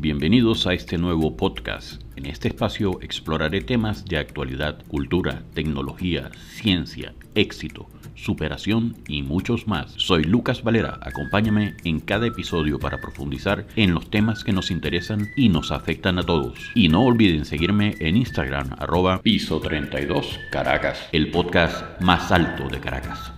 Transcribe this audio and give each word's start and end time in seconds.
Bienvenidos 0.00 0.66
a 0.66 0.72
este 0.72 0.96
nuevo 0.96 1.36
podcast. 1.36 2.00
En 2.16 2.24
este 2.24 2.48
espacio 2.48 3.02
exploraré 3.02 3.60
temas 3.60 4.06
de 4.06 4.16
actualidad, 4.16 4.82
cultura, 4.88 5.42
tecnología, 5.52 6.30
ciencia, 6.54 7.12
éxito, 7.34 7.86
superación 8.14 8.96
y 9.06 9.22
muchos 9.22 9.68
más. 9.68 9.92
Soy 9.98 10.24
Lucas 10.24 10.62
Valera, 10.62 10.98
acompáñame 11.02 11.76
en 11.84 12.00
cada 12.00 12.28
episodio 12.28 12.78
para 12.78 12.98
profundizar 12.98 13.66
en 13.76 13.92
los 13.92 14.08
temas 14.08 14.42
que 14.42 14.54
nos 14.54 14.70
interesan 14.70 15.28
y 15.36 15.50
nos 15.50 15.70
afectan 15.70 16.18
a 16.18 16.22
todos. 16.22 16.58
Y 16.74 16.88
no 16.88 17.04
olviden 17.04 17.44
seguirme 17.44 17.94
en 18.00 18.16
Instagram 18.16 18.70
arroba 18.78 19.20
piso 19.20 19.60
32 19.60 20.40
Caracas, 20.50 21.10
el 21.12 21.30
podcast 21.30 22.00
más 22.00 22.32
alto 22.32 22.70
de 22.70 22.80
Caracas. 22.80 23.34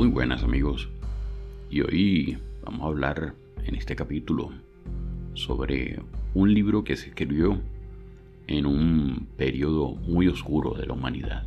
Muy 0.00 0.08
buenas 0.08 0.42
amigos, 0.42 0.88
y 1.68 1.82
hoy 1.82 2.38
vamos 2.64 2.80
a 2.80 2.86
hablar 2.86 3.34
en 3.66 3.74
este 3.74 3.94
capítulo 3.94 4.50
sobre 5.34 6.00
un 6.32 6.54
libro 6.54 6.84
que 6.84 6.96
se 6.96 7.10
escribió 7.10 7.60
en 8.46 8.64
un 8.64 9.28
periodo 9.36 9.96
muy 9.96 10.26
oscuro 10.26 10.72
de 10.72 10.86
la 10.86 10.94
humanidad. 10.94 11.46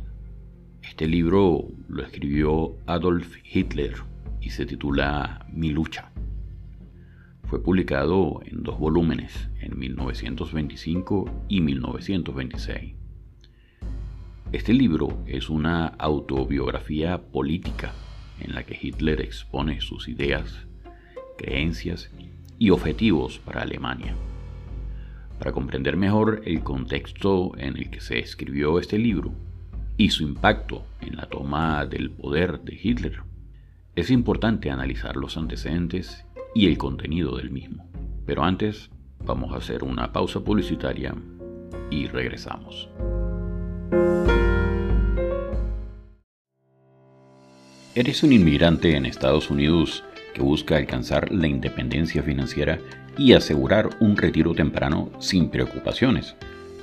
Este 0.84 1.08
libro 1.08 1.64
lo 1.88 2.04
escribió 2.04 2.76
Adolf 2.86 3.38
Hitler 3.42 3.94
y 4.40 4.50
se 4.50 4.66
titula 4.66 5.48
Mi 5.52 5.70
lucha. 5.70 6.12
Fue 7.48 7.60
publicado 7.60 8.40
en 8.44 8.62
dos 8.62 8.78
volúmenes, 8.78 9.50
en 9.58 9.76
1925 9.76 11.28
y 11.48 11.60
1926. 11.60 12.94
Este 14.52 14.72
libro 14.72 15.24
es 15.26 15.50
una 15.50 15.88
autobiografía 15.88 17.20
política 17.20 17.92
en 18.40 18.54
la 18.54 18.64
que 18.64 18.78
Hitler 18.80 19.20
expone 19.20 19.80
sus 19.80 20.08
ideas, 20.08 20.66
creencias 21.36 22.10
y 22.58 22.70
objetivos 22.70 23.38
para 23.38 23.62
Alemania. 23.62 24.14
Para 25.38 25.52
comprender 25.52 25.96
mejor 25.96 26.42
el 26.44 26.62
contexto 26.62 27.52
en 27.58 27.76
el 27.76 27.90
que 27.90 28.00
se 28.00 28.18
escribió 28.18 28.78
este 28.78 28.98
libro 28.98 29.32
y 29.96 30.10
su 30.10 30.22
impacto 30.22 30.84
en 31.00 31.16
la 31.16 31.26
toma 31.26 31.86
del 31.86 32.10
poder 32.10 32.60
de 32.60 32.78
Hitler, 32.80 33.20
es 33.96 34.10
importante 34.10 34.70
analizar 34.70 35.16
los 35.16 35.36
antecedentes 35.36 36.24
y 36.54 36.66
el 36.66 36.78
contenido 36.78 37.36
del 37.36 37.50
mismo. 37.50 37.86
Pero 38.26 38.44
antes, 38.44 38.90
vamos 39.24 39.52
a 39.52 39.58
hacer 39.58 39.84
una 39.84 40.12
pausa 40.12 40.40
publicitaria 40.40 41.14
y 41.90 42.06
regresamos. 42.06 42.88
¿Eres 47.96 48.24
un 48.24 48.32
inmigrante 48.32 48.96
en 48.96 49.06
Estados 49.06 49.50
Unidos 49.50 50.02
que 50.34 50.42
busca 50.42 50.76
alcanzar 50.76 51.30
la 51.30 51.46
independencia 51.46 52.24
financiera 52.24 52.80
y 53.16 53.34
asegurar 53.34 53.90
un 54.00 54.16
retiro 54.16 54.52
temprano 54.52 55.12
sin 55.20 55.48
preocupaciones? 55.48 56.34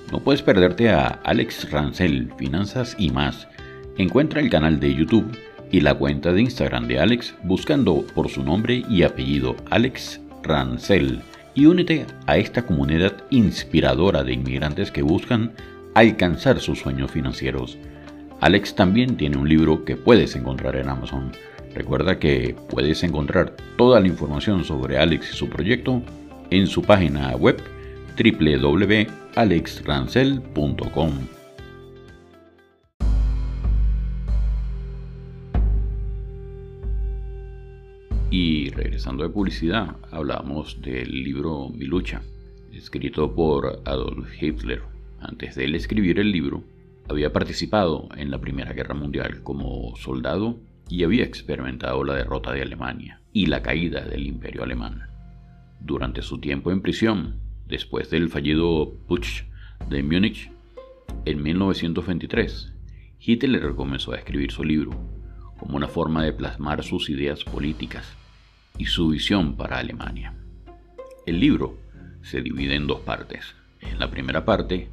No 0.09 0.21
puedes 0.21 0.41
perderte 0.41 0.89
a 0.89 1.07
Alex 1.07 1.69
Rancel, 1.69 2.31
Finanzas 2.37 2.95
y 2.97 3.09
más. 3.09 3.49
Encuentra 3.97 4.39
el 4.39 4.49
canal 4.49 4.79
de 4.79 4.95
YouTube 4.95 5.37
y 5.69 5.81
la 5.81 5.95
cuenta 5.95 6.31
de 6.31 6.43
Instagram 6.43 6.87
de 6.87 6.99
Alex 6.99 7.35
buscando 7.43 8.05
por 8.15 8.29
su 8.29 8.41
nombre 8.41 8.85
y 8.89 9.03
apellido 9.03 9.57
Alex 9.69 10.21
Rancel 10.43 11.19
y 11.53 11.65
únete 11.65 12.05
a 12.25 12.37
esta 12.37 12.65
comunidad 12.65 13.25
inspiradora 13.31 14.23
de 14.23 14.31
inmigrantes 14.31 14.91
que 14.91 15.01
buscan 15.01 15.51
alcanzar 15.93 16.61
sus 16.61 16.79
sueños 16.79 17.11
financieros. 17.11 17.77
Alex 18.41 18.75
también 18.75 19.15
tiene 19.17 19.37
un 19.37 19.47
libro 19.47 19.85
que 19.85 19.95
puedes 19.95 20.35
encontrar 20.35 20.75
en 20.75 20.89
Amazon. 20.89 21.31
Recuerda 21.75 22.17
que 22.17 22.55
puedes 22.69 23.03
encontrar 23.03 23.55
toda 23.77 23.99
la 23.99 24.07
información 24.07 24.63
sobre 24.63 24.97
Alex 24.97 25.31
y 25.31 25.37
su 25.37 25.47
proyecto 25.47 26.01
en 26.49 26.65
su 26.65 26.81
página 26.81 27.35
web 27.35 27.61
www.alexrancel.com. 28.17 31.11
Y 38.31 38.71
regresando 38.71 39.23
de 39.23 39.29
publicidad, 39.29 39.97
hablamos 40.09 40.81
del 40.81 41.23
libro 41.23 41.69
Mi 41.69 41.85
lucha, 41.85 42.23
escrito 42.73 43.35
por 43.35 43.83
Adolf 43.85 44.41
Hitler. 44.41 44.81
Antes 45.19 45.53
de 45.53 45.65
él 45.65 45.75
escribir 45.75 46.17
el 46.17 46.31
libro, 46.31 46.63
había 47.11 47.31
participado 47.31 48.09
en 48.17 48.31
la 48.31 48.39
Primera 48.39 48.73
Guerra 48.73 48.95
Mundial 48.95 49.43
como 49.43 49.95
soldado 49.95 50.59
y 50.89 51.03
había 51.03 51.23
experimentado 51.23 52.03
la 52.03 52.15
derrota 52.15 52.51
de 52.51 52.61
Alemania 52.61 53.21
y 53.31 53.45
la 53.45 53.61
caída 53.61 54.01
del 54.01 54.25
imperio 54.25 54.63
alemán. 54.63 55.03
Durante 55.79 56.21
su 56.21 56.39
tiempo 56.39 56.71
en 56.71 56.81
prisión, 56.81 57.39
después 57.67 58.09
del 58.09 58.29
fallido 58.29 58.93
Putsch 59.07 59.43
de 59.89 60.03
Múnich 60.03 60.51
en 61.25 61.41
1923, 61.43 62.73
Hitler 63.19 63.75
comenzó 63.75 64.13
a 64.13 64.17
escribir 64.17 64.51
su 64.51 64.63
libro 64.63 64.91
como 65.59 65.77
una 65.77 65.87
forma 65.87 66.23
de 66.23 66.33
plasmar 66.33 66.83
sus 66.83 67.09
ideas 67.09 67.43
políticas 67.43 68.05
y 68.77 68.85
su 68.85 69.09
visión 69.09 69.55
para 69.55 69.77
Alemania. 69.77 70.33
El 71.25 71.39
libro 71.39 71.77
se 72.23 72.41
divide 72.41 72.75
en 72.75 72.87
dos 72.87 73.01
partes. 73.01 73.55
En 73.79 73.99
la 73.99 74.09
primera 74.09 74.43
parte 74.43 74.89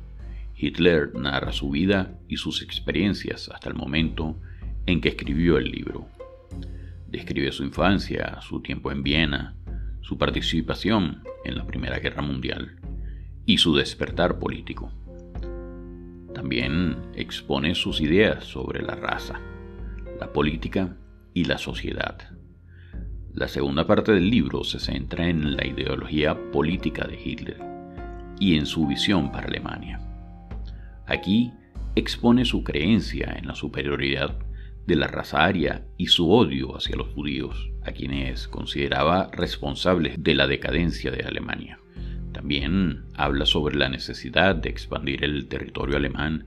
Hitler 0.60 1.14
narra 1.14 1.52
su 1.52 1.70
vida 1.70 2.19
y 2.26 2.36
sus 2.36 2.62
experiencias 2.62 3.48
hasta 3.48 3.69
el 3.69 3.76
momento 3.76 4.41
en 4.86 5.00
que 5.00 5.10
escribió 5.10 5.56
el 5.56 5.70
libro. 5.70 6.08
Describe 7.06 7.52
su 7.52 7.62
infancia, 7.62 8.41
su 8.41 8.60
tiempo 8.60 8.91
en 8.91 9.04
Viena, 9.04 9.54
su 10.00 10.19
participación 10.19 11.22
en 11.44 11.56
la 11.56 11.64
Primera 11.64 12.00
Guerra 12.00 12.22
Mundial 12.22 12.80
y 13.46 13.58
su 13.58 13.76
despertar 13.76 14.41
político. 14.41 14.92
También 16.34 16.96
expone 17.14 17.76
sus 17.76 18.00
ideas 18.00 18.44
sobre 18.44 18.82
la 18.82 18.96
raza, 18.96 19.40
la 20.19 20.32
política 20.32 20.96
y 21.34 21.44
la 21.44 21.58
sociedad. 21.58 22.19
La 23.32 23.46
segunda 23.46 23.86
parte 23.86 24.10
del 24.10 24.28
libro 24.28 24.64
se 24.64 24.80
centra 24.80 25.28
en 25.28 25.56
la 25.56 25.64
ideología 25.64 26.50
política 26.50 27.06
de 27.06 27.20
Hitler 27.22 27.60
y 28.40 28.56
en 28.56 28.66
su 28.66 28.88
visión 28.88 29.30
para 29.30 29.46
Alemania. 29.46 30.00
Aquí 31.08 31.52
expone 31.96 32.44
su 32.44 32.62
creencia 32.62 33.34
en 33.38 33.46
la 33.46 33.54
superioridad 33.54 34.36
de 34.86 34.94
la 34.94 35.06
raza 35.06 35.42
aria 35.42 35.86
y 35.96 36.08
su 36.08 36.30
odio 36.30 36.76
hacia 36.76 36.96
los 36.96 37.08
judíos, 37.08 37.70
a 37.82 37.92
quienes 37.92 38.46
consideraba 38.46 39.30
responsables 39.32 40.22
de 40.22 40.34
la 40.34 40.46
decadencia 40.46 41.10
de 41.10 41.24
Alemania. 41.24 41.80
También 42.32 43.06
habla 43.14 43.46
sobre 43.46 43.76
la 43.76 43.88
necesidad 43.88 44.54
de 44.54 44.69
expandir 44.69 45.24
el 45.24 45.48
territorio 45.48 45.96
alemán 45.96 46.46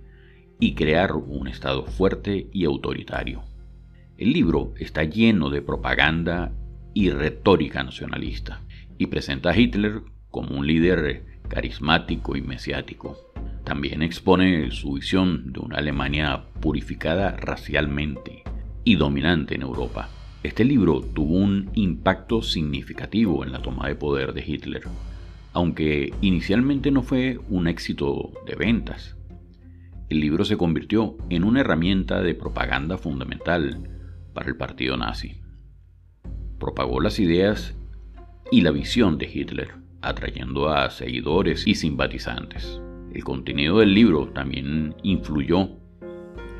y 0.59 0.75
crear 0.75 1.13
un 1.13 1.47
Estado 1.47 1.85
fuerte 1.87 2.47
y 2.53 2.65
autoritario. 2.65 3.43
El 4.17 4.31
libro 4.31 4.73
está 4.77 5.03
lleno 5.03 5.49
de 5.49 5.63
propaganda 5.63 6.51
y 6.93 7.09
retórica 7.09 7.83
nacionalista 7.83 8.61
y 8.99 9.07
presenta 9.07 9.49
a 9.49 9.57
Hitler 9.57 10.03
como 10.29 10.55
un 10.55 10.67
líder 10.67 11.25
carismático 11.47 12.35
y 12.37 12.41
mesiático, 12.41 13.30
también 13.71 14.01
expone 14.01 14.69
su 14.71 14.95
visión 14.95 15.53
de 15.53 15.61
una 15.61 15.77
Alemania 15.77 16.43
purificada 16.59 17.37
racialmente 17.37 18.43
y 18.83 18.97
dominante 18.97 19.55
en 19.55 19.61
Europa. 19.61 20.09
Este 20.43 20.65
libro 20.65 20.99
tuvo 20.99 21.37
un 21.37 21.69
impacto 21.75 22.41
significativo 22.41 23.45
en 23.45 23.53
la 23.53 23.61
toma 23.61 23.87
de 23.87 23.95
poder 23.95 24.33
de 24.33 24.43
Hitler, 24.45 24.83
aunque 25.53 26.13
inicialmente 26.19 26.91
no 26.91 27.01
fue 27.01 27.39
un 27.47 27.69
éxito 27.69 28.33
de 28.45 28.55
ventas. 28.55 29.15
El 30.09 30.19
libro 30.19 30.43
se 30.43 30.57
convirtió 30.57 31.15
en 31.29 31.45
una 31.45 31.61
herramienta 31.61 32.21
de 32.21 32.35
propaganda 32.35 32.97
fundamental 32.97 33.89
para 34.33 34.49
el 34.49 34.57
partido 34.57 34.97
nazi. 34.97 35.39
Propagó 36.59 36.99
las 36.99 37.19
ideas 37.19 37.73
y 38.51 38.63
la 38.63 38.71
visión 38.71 39.17
de 39.17 39.31
Hitler, 39.33 39.75
atrayendo 40.01 40.67
a 40.67 40.89
seguidores 40.89 41.65
y 41.67 41.75
simpatizantes. 41.75 42.81
El 43.13 43.23
contenido 43.25 43.79
del 43.79 43.93
libro 43.93 44.27
también 44.29 44.95
influyó 45.03 45.69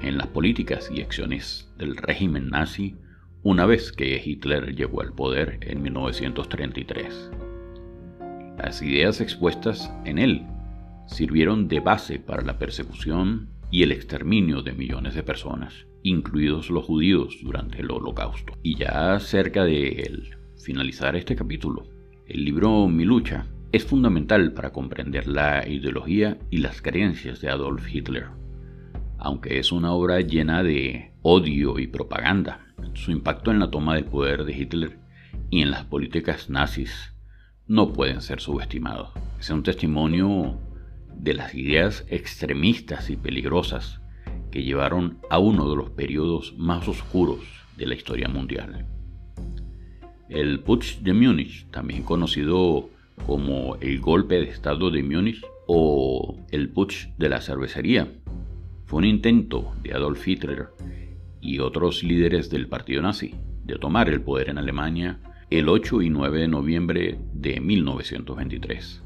en 0.02 0.18
las 0.18 0.28
políticas 0.28 0.92
y 0.94 1.02
acciones 1.02 1.72
del 1.78 1.96
régimen 1.96 2.50
nazi 2.50 2.96
una 3.44 3.66
vez 3.66 3.92
que 3.92 4.22
Hitler 4.24 4.76
llegó 4.76 5.02
al 5.02 5.14
poder 5.14 5.60
en 5.62 5.82
1933. 5.82 7.32
Las 8.58 8.82
ideas 8.82 9.22
expuestas 9.22 9.92
en 10.04 10.18
él 10.18 10.46
sirvieron 11.08 11.68
de 11.68 11.80
base 11.80 12.20
para 12.20 12.44
la 12.44 12.60
persecución 12.60 13.50
y 13.72 13.84
el 13.84 13.94
exterminio 13.94 14.62
de 14.62 14.74
millones 14.74 15.16
de 15.16 15.24
personas, 15.24 15.88
incluidos 16.04 16.70
los 16.70 16.86
judíos 16.86 17.40
durante 17.42 17.80
el 17.80 17.90
holocausto. 17.90 18.54
Y 18.62 18.76
ya 18.76 19.18
cerca 19.20 19.64
de 19.64 20.22
finalizar 20.58 21.16
este 21.16 21.36
capítulo, 21.36 21.88
el 22.28 22.44
libro 22.44 22.88
Mi 22.90 23.06
lucha 23.06 23.48
es 23.72 23.86
fundamental 23.86 24.52
para 24.52 24.72
comprender 24.72 25.28
la 25.28 25.68
ideología 25.68 26.38
y 26.50 26.58
las 26.58 26.82
creencias 26.82 27.40
de 27.42 27.50
Adolf 27.50 27.88
Hitler. 27.94 28.28
aunque 29.24 29.60
es 29.60 29.72
una 29.72 29.94
obra 29.94 30.20
llena 30.22 30.64
de 30.64 31.12
odio 31.22 31.78
y 31.78 31.86
propaganda. 31.86 32.66
Su 32.96 33.12
impacto 33.12 33.52
en 33.52 33.60
la 33.60 33.70
toma 33.70 33.94
del 33.94 34.06
poder 34.06 34.46
de 34.46 34.58
Hitler 34.58 34.98
y 35.52 35.62
en 35.62 35.70
las 35.70 35.86
políticas 35.86 36.50
nazis 36.50 37.14
no 37.68 37.94
pueden 37.94 38.22
ser 38.22 38.42
subestimados. 38.42 39.12
Es 39.40 39.52
un 39.52 39.62
testimonio 39.62 40.58
de 41.16 41.36
las 41.36 41.54
ideas 41.54 42.04
extremistas 42.10 43.12
y 43.12 43.16
peligrosas 43.16 44.02
que 44.50 44.64
llevaron 44.64 45.20
a 45.30 45.38
uno 45.38 45.70
de 45.70 45.76
los 45.76 45.92
periodos 45.92 46.56
más 46.58 46.88
oscuros 46.88 47.42
de 47.78 47.86
la 47.86 47.94
historia 47.94 48.28
mundial. 48.28 48.88
El 50.30 50.62
Putsch 50.62 50.98
de 51.02 51.14
Múnich, 51.14 51.70
también 51.70 52.02
conocido 52.02 52.90
como 53.26 53.76
el 53.82 54.00
golpe 54.00 54.36
de 54.36 54.50
Estado 54.50 54.90
de 54.90 55.04
Múnich 55.04 55.42
o 55.68 56.38
el 56.52 56.70
Putsch 56.70 57.10
de 57.18 57.30
la 57.30 57.42
cervecería, 57.42 58.08
fue 58.86 59.00
un 59.00 59.06
intento 59.06 59.74
de 59.84 59.94
Adolf 59.94 60.28
Hitler 60.28 60.70
y 61.40 61.60
otros 61.60 62.04
líderes 62.04 62.50
del 62.50 62.68
partido 62.68 63.02
nazi 63.02 63.36
de 63.64 63.76
tomar 63.76 64.10
el 64.10 64.22
poder 64.22 64.50
en 64.50 64.58
Alemania 64.58 65.20
el 65.50 65.68
8 65.70 66.02
y 66.02 66.10
9 66.10 66.40
de 66.40 66.48
noviembre 66.48 67.20
de 67.34 67.60
1923. 67.60 69.04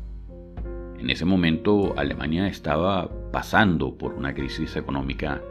En 1.00 1.10
ese 1.10 1.26
momento 1.26 1.94
Alemania 1.98 2.48
estaba 2.48 3.10
pasando 3.32 3.98
por 3.98 4.14
una 4.14 4.34
crisis 4.34 4.76
económica 4.76 5.42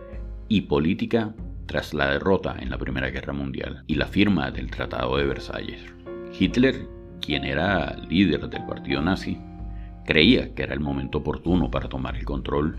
y 0.49 0.63
política 0.63 1.35
tras 1.67 1.95
la 1.95 2.11
derrota 2.11 2.57
en 2.59 2.71
la 2.71 2.79
Primera 2.79 3.11
Guerra 3.11 3.33
Mundial 3.33 3.85
y 3.87 3.95
la 3.95 4.07
firma 4.07 4.51
del 4.51 4.71
Tratado 4.71 5.17
de 5.17 5.27
Versalles. 5.27 5.81
Hitler, 6.39 6.87
quien 7.25 7.45
era 7.45 7.97
líder 8.09 8.49
del 8.49 8.67
partido 8.67 9.01
nazi, 9.01 9.39
creía 10.05 10.55
que 10.55 10.63
era 10.63 10.75
el 10.75 10.81
momento 10.81 11.19
oportuno 11.19 11.71
para 11.71 11.89
tomar 11.89 12.17
el 12.17 12.25
control 12.25 12.77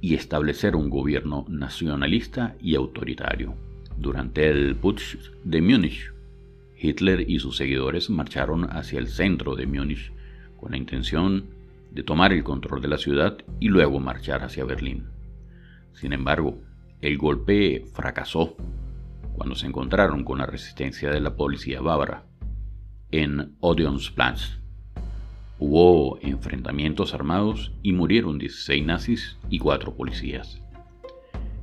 y 0.00 0.14
establecer 0.14 0.74
un 0.74 0.90
gobierno 0.90 1.44
nacionalista 1.48 2.56
y 2.60 2.74
autoritario. 2.74 3.54
Durante 3.96 4.48
el 4.48 4.74
Putsch 4.74 5.16
de 5.44 5.62
Múnich, 5.62 6.12
Hitler 6.76 7.30
y 7.30 7.38
sus 7.38 7.56
seguidores 7.56 8.10
marcharon 8.10 8.64
hacia 8.64 8.98
el 8.98 9.06
centro 9.06 9.54
de 9.54 9.66
Múnich 9.66 10.12
con 10.58 10.72
la 10.72 10.76
intención 10.76 11.46
de 11.92 12.02
tomar 12.02 12.32
el 12.32 12.42
control 12.42 12.82
de 12.82 12.88
la 12.88 12.98
ciudad 12.98 13.38
y 13.60 13.68
luego 13.68 14.00
marchar 14.00 14.42
hacia 14.42 14.64
Berlín. 14.64 15.04
Sin 15.92 16.12
embargo, 16.12 16.58
el 17.00 17.16
golpe 17.16 17.86
fracasó 17.92 18.56
cuando 19.34 19.54
se 19.54 19.66
encontraron 19.66 20.24
con 20.24 20.38
la 20.38 20.46
resistencia 20.46 21.10
de 21.10 21.20
la 21.20 21.36
policía 21.36 21.80
bávara 21.80 22.24
en 23.14 23.54
Odeonsplatz. 23.60 24.58
Hubo 25.60 26.18
enfrentamientos 26.20 27.14
armados 27.14 27.70
y 27.80 27.92
murieron 27.92 28.38
16 28.38 28.84
nazis 28.84 29.36
y 29.48 29.60
4 29.60 29.94
policías. 29.94 30.60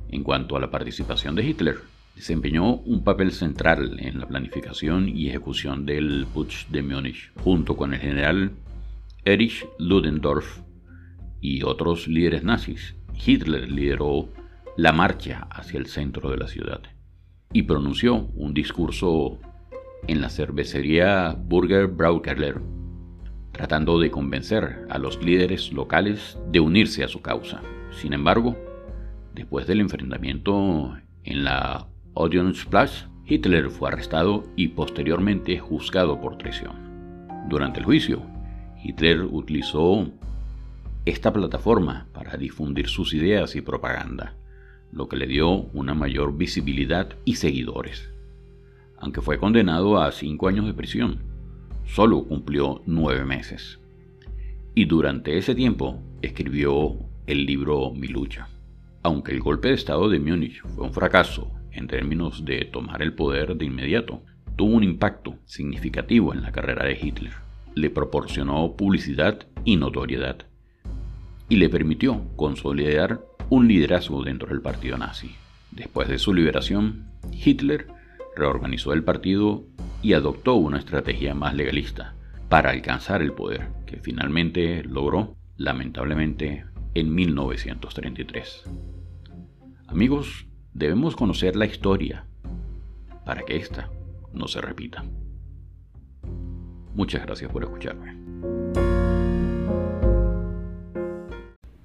En 0.08 0.22
cuanto 0.22 0.56
a 0.56 0.60
la 0.60 0.70
participación 0.70 1.34
de 1.34 1.44
Hitler, 1.44 1.76
desempeñó 2.16 2.76
un 2.76 3.04
papel 3.04 3.32
central 3.32 4.00
en 4.00 4.18
la 4.18 4.26
planificación 4.26 5.10
y 5.10 5.28
ejecución 5.28 5.84
del 5.84 6.26
Putsch 6.32 6.68
de 6.68 6.82
Múnich, 6.82 7.32
junto 7.44 7.76
con 7.76 7.92
el 7.92 8.00
general 8.00 8.52
Erich 9.26 9.66
Ludendorff 9.78 10.60
y 11.42 11.64
otros 11.64 12.08
líderes 12.08 12.44
nazis. 12.44 12.94
Hitler 13.26 13.70
lideró 13.70 14.30
la 14.78 14.92
marcha 14.92 15.48
hacia 15.50 15.78
el 15.78 15.86
centro 15.86 16.30
de 16.30 16.38
la 16.38 16.48
ciudad 16.48 16.80
y 17.52 17.64
pronunció 17.64 18.14
un 18.34 18.54
discurso 18.54 19.38
en 20.06 20.20
la 20.20 20.28
cervecería 20.28 21.36
Burger 21.38 21.86
Braukeller, 21.86 22.60
tratando 23.52 23.98
de 23.98 24.10
convencer 24.10 24.86
a 24.90 24.98
los 24.98 25.22
líderes 25.22 25.72
locales 25.72 26.38
de 26.50 26.60
unirse 26.60 27.04
a 27.04 27.08
su 27.08 27.20
causa. 27.20 27.62
Sin 27.90 28.12
embargo, 28.12 28.56
después 29.34 29.66
del 29.66 29.80
enfrentamiento 29.80 30.96
en 31.24 31.44
la 31.44 31.86
Odeonsplatz, 32.14 33.08
Hitler 33.26 33.70
fue 33.70 33.88
arrestado 33.88 34.44
y 34.56 34.68
posteriormente 34.68 35.58
juzgado 35.58 36.20
por 36.20 36.38
traición. 36.38 37.28
Durante 37.48 37.80
el 37.80 37.84
juicio, 37.84 38.22
Hitler 38.82 39.22
utilizó 39.22 40.08
esta 41.04 41.32
plataforma 41.32 42.06
para 42.12 42.36
difundir 42.36 42.88
sus 42.88 43.14
ideas 43.14 43.54
y 43.56 43.60
propaganda, 43.60 44.34
lo 44.92 45.08
que 45.08 45.16
le 45.16 45.26
dio 45.26 45.48
una 45.72 45.94
mayor 45.94 46.36
visibilidad 46.36 47.08
y 47.24 47.36
seguidores. 47.36 48.11
Aunque 49.02 49.20
fue 49.20 49.36
condenado 49.36 50.00
a 50.00 50.10
cinco 50.12 50.48
años 50.48 50.64
de 50.64 50.72
prisión, 50.72 51.18
solo 51.84 52.24
cumplió 52.24 52.80
nueve 52.86 53.26
meses. 53.26 53.78
Y 54.74 54.86
durante 54.86 55.36
ese 55.36 55.54
tiempo 55.54 56.02
escribió 56.22 56.96
el 57.26 57.44
libro 57.44 57.92
Mi 57.94 58.08
lucha. 58.08 58.48
Aunque 59.02 59.32
el 59.32 59.40
golpe 59.40 59.68
de 59.68 59.74
Estado 59.74 60.08
de 60.08 60.18
Múnich 60.18 60.62
fue 60.74 60.86
un 60.86 60.94
fracaso 60.94 61.52
en 61.70 61.86
términos 61.86 62.46
de 62.46 62.64
tomar 62.64 63.02
el 63.02 63.12
poder 63.12 63.58
de 63.58 63.66
inmediato, 63.66 64.22
tuvo 64.56 64.74
un 64.74 64.84
impacto 64.84 65.34
significativo 65.44 66.32
en 66.32 66.40
la 66.40 66.52
carrera 66.52 66.86
de 66.86 66.98
Hitler 66.98 67.32
le 67.74 67.90
proporcionó 67.90 68.76
publicidad 68.76 69.46
y 69.64 69.76
notoriedad, 69.76 70.46
y 71.48 71.56
le 71.56 71.68
permitió 71.68 72.22
consolidar 72.36 73.20
un 73.50 73.68
liderazgo 73.68 74.22
dentro 74.22 74.48
del 74.48 74.62
partido 74.62 74.96
nazi. 74.98 75.34
Después 75.70 76.08
de 76.08 76.18
su 76.18 76.34
liberación, 76.34 77.06
Hitler 77.32 77.86
reorganizó 78.36 78.92
el 78.92 79.04
partido 79.04 79.64
y 80.02 80.14
adoptó 80.14 80.54
una 80.54 80.78
estrategia 80.78 81.34
más 81.34 81.54
legalista 81.54 82.14
para 82.48 82.70
alcanzar 82.70 83.22
el 83.22 83.32
poder, 83.32 83.68
que 83.86 83.98
finalmente 83.98 84.82
logró, 84.84 85.36
lamentablemente, 85.56 86.66
en 86.94 87.14
1933. 87.14 88.64
Amigos, 89.86 90.46
debemos 90.74 91.16
conocer 91.16 91.56
la 91.56 91.66
historia 91.66 92.26
para 93.24 93.42
que 93.42 93.56
ésta 93.56 93.90
no 94.32 94.48
se 94.48 94.60
repita. 94.60 95.04
Muchas 96.94 97.24
gracias 97.24 97.50
por 97.50 97.62
escucharme. 97.62 98.16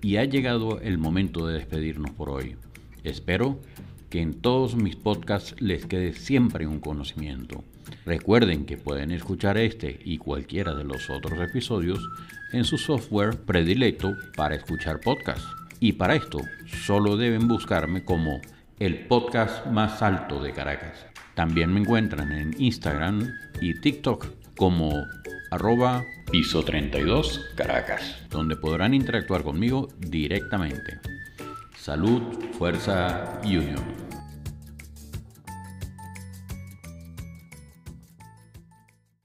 Y 0.01 0.17
ha 0.17 0.25
llegado 0.25 0.79
el 0.79 0.97
momento 0.97 1.47
de 1.47 1.55
despedirnos 1.55 2.11
por 2.11 2.29
hoy. 2.29 2.55
Espero 3.03 3.59
que 4.09 4.21
en 4.21 4.41
todos 4.41 4.75
mis 4.75 4.95
podcasts 4.95 5.55
les 5.59 5.85
quede 5.85 6.13
siempre 6.13 6.67
un 6.67 6.79
conocimiento. 6.79 7.63
Recuerden 8.05 8.65
que 8.65 8.77
pueden 8.77 9.11
escuchar 9.11 9.57
este 9.57 9.99
y 10.03 10.17
cualquiera 10.17 10.73
de 10.73 10.83
los 10.83 11.09
otros 11.09 11.39
episodios 11.39 11.99
en 12.51 12.63
su 12.63 12.77
software 12.77 13.37
predilecto 13.37 14.15
para 14.35 14.55
escuchar 14.55 14.99
podcasts. 15.01 15.47
Y 15.79 15.93
para 15.93 16.15
esto 16.15 16.39
solo 16.85 17.17
deben 17.17 17.47
buscarme 17.47 18.03
como 18.03 18.41
el 18.79 19.07
podcast 19.07 19.65
más 19.67 20.01
alto 20.01 20.41
de 20.41 20.53
Caracas. 20.53 21.05
También 21.35 21.71
me 21.71 21.81
encuentran 21.81 22.31
en 22.31 22.55
Instagram 22.57 23.31
y 23.61 23.79
TikTok 23.79 24.27
como 24.55 25.05
arroba 25.51 26.03
piso 26.31 26.63
32 26.63 27.51
Caracas, 27.55 28.15
donde 28.29 28.55
podrán 28.55 28.93
interactuar 28.93 29.43
conmigo 29.43 29.89
directamente. 29.99 30.99
Salud, 31.87 32.21
fuerza 32.57 33.39
y 33.45 33.55
unión. 33.55 34.06